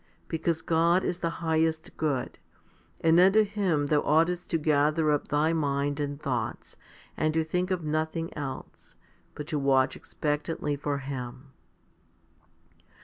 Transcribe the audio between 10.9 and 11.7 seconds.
Him.